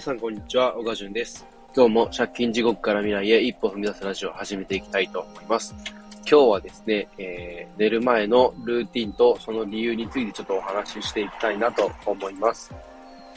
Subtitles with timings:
[0.00, 1.46] 皆さんこんにちは、小川淳です。
[1.76, 5.74] 今日も借金地獄から未来へ一歩踏み出すラジオを始めていきたいと思います。
[6.20, 12.74] 今日はですね、えー、寝る前のルーティンとその理由についてちょっとお話ししていきたいなと思います。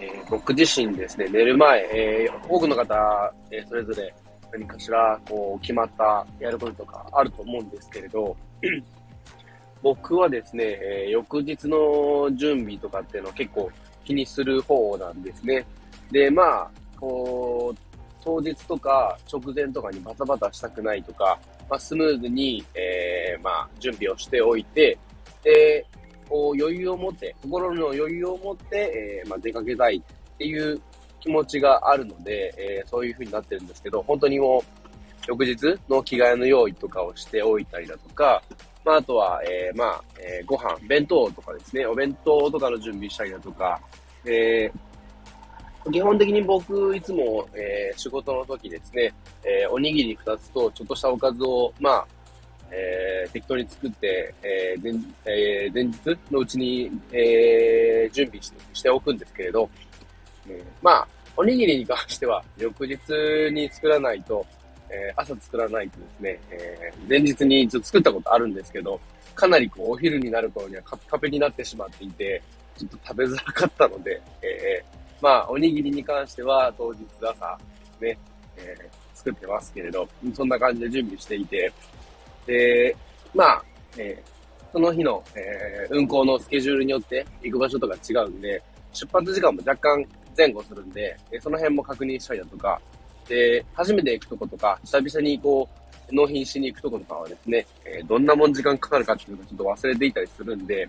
[0.00, 4.12] えー、僕自身ですね、寝る前、えー、多くの方、えそれぞれ
[4.52, 8.36] 何かしらこう決まったやることとかあると思うんですけれど、
[9.80, 13.70] 僕はですね、え翌日の準備とかっていうのを結構
[14.04, 15.64] 気にする方なんですね。
[16.10, 17.78] で、まあ、こう、
[18.24, 24.98] 当日とか直前とかにバタバタしたくないとか、まあ、スムーズに、えー、まあ、準備をしておいて、
[25.42, 25.86] で、
[26.28, 30.80] こう余裕を持って、心の余裕を持って、えー、まあ、出かけたいっていう
[31.20, 34.62] 気持ちがあるので、えー、そういう風になってるんですけど、本当にもう、
[35.26, 38.42] 翌日の着替えの用意とかをしておいたりだとか、
[38.84, 43.80] まあ、あとは、えー、まあ、えー、ご飯、弁当とかですね、お弁当とかの準備したりだとか、
[44.24, 44.87] えー、
[45.92, 49.12] 基本的に僕、いつも、えー、仕事の時ですね、
[49.44, 52.06] えー、おにぎり2つとちょっとしたおかずを、まあ、
[52.70, 54.92] えー、適当に作って、えー前
[55.24, 59.70] えー、前日のうちに、えー、準備してしておくんですけれど、
[60.48, 62.98] えー、まあ、おにぎりに関しては、翌日
[63.52, 64.44] に作らないと、
[64.90, 69.00] えー、朝作らないとですね、えー、前日にちょっと作ったことあるんですけど、
[69.34, 72.42] かなりこう、お昼になる頃にはカピカピになってしまっていて、
[72.76, 77.58] ちょっと食べづらかったので、えー、まあ、おにぎりに関しては当日朝、
[78.00, 78.18] ね、
[78.56, 81.72] えー、作ってますけれど、そんな感じで準備していて、
[82.46, 82.96] で、
[83.34, 83.62] まあ、
[83.96, 92.80] えー、その日の、えー、運行のスケジュールによって行く場所とか違うんで、出発時間も若干前後するんで、その辺も確認したりだとか、
[93.28, 100.88] で、初めて行くとことか、久々にこう、納品しに行くとことかはですね、え、どんなもん時間かかるかっていうのをちょっと忘れていたりするんで、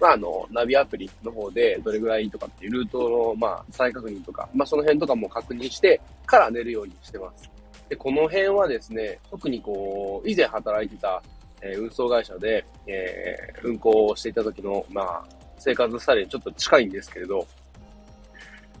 [0.00, 7.50] まあ、あの、ナビアプリの方でどれぐらいとかっていうルートの、まあ、再確認とか、まあ、その辺とかも確認してから寝るようにしてます。
[7.88, 11.22] で、この辺はですね、特にこう、以前働いてた、
[11.62, 15.24] えー、運送会社で、えー、運行をしていた時の、まあ、
[15.58, 17.46] 生活スタイルにちょっと近いんですけれど、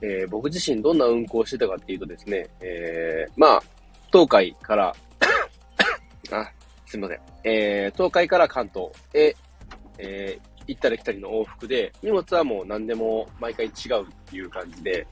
[0.02, 3.62] えー、僕自身どんな運行をしてたかっていうとですね、え、まあ、
[4.12, 4.94] 東海から
[6.32, 6.52] あ、
[6.86, 7.20] すいません。
[7.44, 9.34] えー、東海から関東へ、
[9.98, 15.06] えー、行ったり来たりの往復で、荷物はもう何でも毎回違うっていう感じで、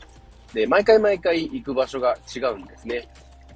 [0.53, 3.09] で、毎回毎回行く場所が違うんですね。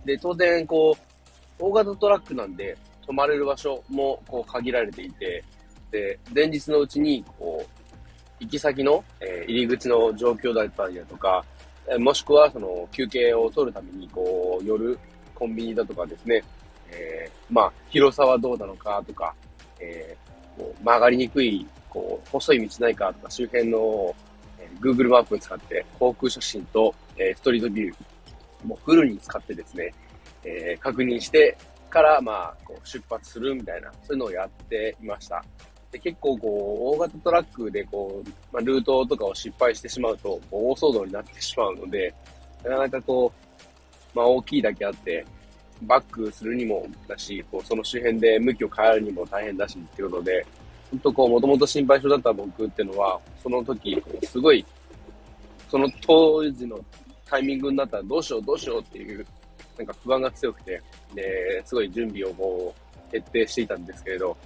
[0.04, 2.76] で、当然、こう、大型トラックなんで、
[3.06, 5.44] 泊まれる場所も、こう、限られていて、
[5.90, 7.70] で、前日のうちに、こう、
[8.40, 11.44] 行き先の、え、入り口の状況だったりだとか、
[11.98, 14.98] もしくは、その、休憩を取るために、こう、夜、
[15.34, 16.42] コンビニだとかですね、
[16.90, 19.34] えー、まあ、広さはどうなのかとか、
[19.80, 24.14] えー、こう曲がりにくいこう、細い道ないかとか周辺の、
[24.58, 29.92] えー、Google マップを使って航空写真と、えー、ストリートビュー、もうフルに使ってですね、
[30.44, 31.56] えー、確認して
[31.90, 35.44] から、まあ、こう出発するみたいな、そういうのをやっていました。
[35.90, 42.12] で結構こう、大型トラックでこう、まあ、ルートとかを失敗してしまうと、大騒動になってしまうので、
[42.62, 43.32] なかなかこ
[44.14, 45.24] う、まあ大きいだけあって、
[45.82, 50.44] バックするにもだし、こうその周辺で向きを変えるにも大変だしっていうことで、
[50.90, 54.64] 本当こう、もともと心配性だった僕っていうのは、その時、すごい、
[55.70, 56.78] その当時の
[57.26, 59.26] タイミングになったらどうしようどうしようっていう、
[59.76, 60.82] なんか不安が強くて、
[61.14, 64.36] で、すごい準備をこう、徹底していたんですけれど、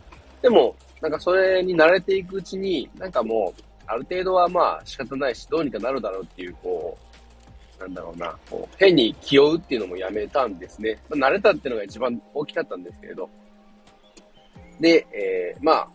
[0.40, 7.11] でも、なんかそれに慣れていくうちに、なんかもう、ある程度はまあ仕方ないし、どうにかなるだろうっていう、こう、
[7.82, 10.98] なんだろうな、こう、変に気負うっていうのもやめたんですね。
[11.08, 13.28] まあ、慣れたっていうのが一番大きかったんですけれど。
[14.80, 15.88] で、えー、まあ、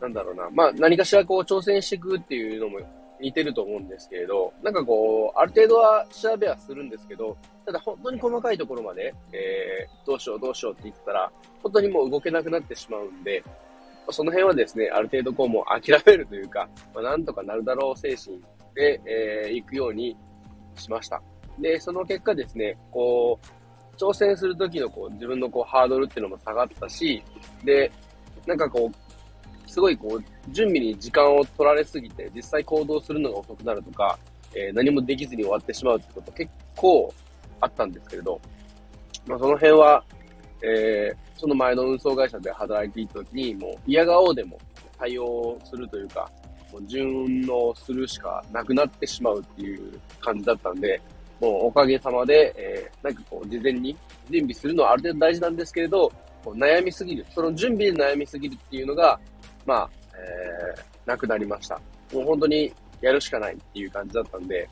[0.00, 2.80] なんだろうな、まあ何かしらこう挑戦していくっていうのも
[3.20, 11.30] 似てると思うんですけれど、なんかこう、ある程度は調べはするんですけど、ただ本当に細かいところまで、えー、どうしようどうしようって言ったら、
[11.62, 13.44] 本当にもう動けなくなってしまうんで、
[14.10, 18.40] その辺はですね、ある程度こうもう諦めるというか、まあ、なんとかなるだろう精神
[18.74, 20.16] で、えー、行くように
[20.76, 21.22] しました。
[21.58, 27.22] で、その結果ですね、こう、挑戦するときのこう自分のこうハードルっていうのも下がったし、
[27.64, 27.90] で、
[28.46, 34.18] なんかこう、すごいこう、準備に時間を取られすぎて、実際行動するのが遅くなるとか、
[34.54, 37.12] えー、何もできずに終わってしまうってこと結構
[37.60, 38.40] あったんですけれど、
[39.26, 40.04] まあ、その辺は、
[40.62, 44.58] えー、その前の運送会社で働いていた時に、もう嫌がおうでも
[44.98, 46.30] 対応するというか、
[46.78, 51.00] う順応するしかなくなってしまうっていう感じだったんで、
[51.40, 53.96] もうおかげさまで、えー、なんかこう、事前に
[54.30, 56.12] 準備するのはある程度大事なんですけれど、
[56.44, 59.18] こう悩みすぎる、その準備で悩みすぎるっていうのが、
[59.66, 61.80] まあ、えー、なくなりました。
[62.12, 64.68] もう本当にやるしかないっていう感じだったんで、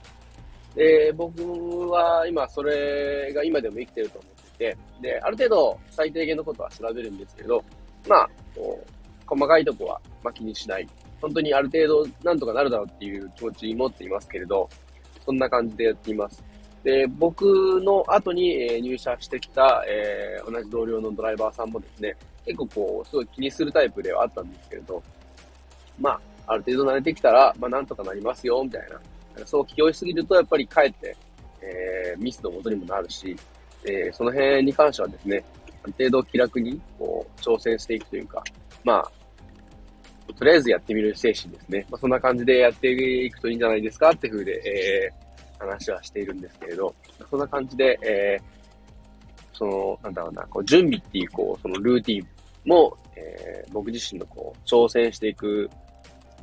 [0.75, 7.63] で、僕は今それが今でも生きてると思っていて、で、ある程度最低限のことは調べるんですけど、
[8.09, 10.89] まあ、こう細かいとこは、まあ、気にしない。
[11.21, 14.69] 本当にある程度なんとかなるだろうっていう気持ち持っていますけれど、
[15.25, 16.43] そんな感じでやっています。
[16.83, 25.03] で、僕の後に、え入社してきた、えー、同じ同僚のドライバーさんもですね、結構こう、すごい気にするタイプではあったんですけれど、
[25.99, 28.89] まあ、ある程度慣れてきたら、まあ、なんとかなりますよ、みたい
[29.37, 29.47] な。
[29.47, 31.17] そう気負いすぎると、やっぱりかえって、
[31.61, 33.37] えー、ミスのもとにもなるし、
[33.85, 35.45] えー、その辺に関してはですね、
[35.83, 38.43] ある程度気楽に、こう、挑戦していくというか、
[38.85, 39.11] まあ、
[40.33, 41.87] とりあえずやってみる精神ですね。
[41.91, 46.95] まあ、そんな感じでやっていくといいんじゃないですかっていうふうで、えー、話はしているんですけれど、
[47.29, 52.27] そんな感じで、えー、その、なんだろうな、こう準備っていう、こう、そのルーティン
[52.65, 55.69] も、えー、僕自身のこう、挑戦していく、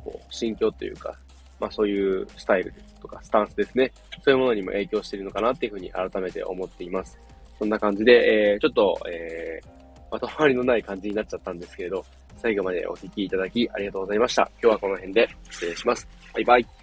[0.04, 1.16] こう、心境というか、
[1.60, 3.92] まあそういうスタイルとかスタンスですね。
[4.22, 7.18] そういうものにも影響しているのかなっていうふうに改めて思っています。
[7.58, 9.68] そんな感じで、えー、ちょっと、えー、
[10.12, 12.04] まとまりのない感じになっちゃったんですけれど、
[12.38, 14.50] 最後までお聴きいただきありがとうございました。
[14.62, 16.08] 今日はこの辺で失礼します。
[16.34, 16.77] バイバイ。